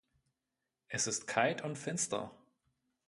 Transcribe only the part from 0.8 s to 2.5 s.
Es ist kalt und finster.